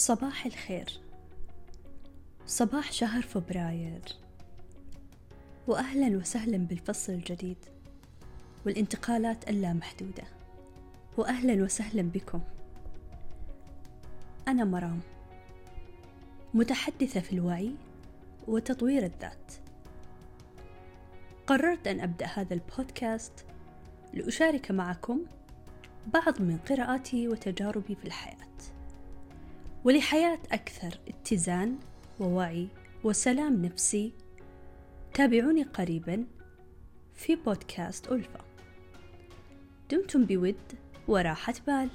صباح 0.00 0.46
الخير. 0.46 1.00
صباح 2.46 2.92
شهر 2.92 3.22
فبراير. 3.22 4.02
واهلا 5.66 6.18
وسهلا 6.18 6.56
بالفصل 6.56 7.12
الجديد 7.12 7.56
والانتقالات 8.66 9.48
اللامحدوده 9.48 10.22
واهلا 11.16 11.64
وسهلا 11.64 12.02
بكم. 12.02 12.40
أنا 14.48 14.64
مرام 14.64 15.00
متحدثة 16.54 17.20
في 17.20 17.32
الوعي 17.32 17.74
وتطوير 18.48 19.04
الذات. 19.04 19.52
قررت 21.46 21.86
أن 21.86 22.00
أبدأ 22.00 22.26
هذا 22.26 22.54
البودكاست 22.54 23.46
لأشارك 24.14 24.70
معكم 24.70 25.24
بعض 26.06 26.42
من 26.42 26.58
قراءاتي 26.58 27.28
وتجاربي 27.28 27.94
في 27.94 28.04
الحياة. 28.04 28.40
ولحياة 29.84 30.38
أكثر 30.52 31.00
اتزان 31.08 31.78
ووعي 32.20 32.68
وسلام 33.04 33.64
نفسي. 33.64 34.12
تابعوني 35.14 35.62
قريبا 35.62 36.26
في 37.14 37.36
بودكاست 37.36 38.12
ألفا 38.12 38.44
دمتم 39.90 40.24
بود 40.24 40.56
وراحة 41.08 41.54
بال. 41.66 41.90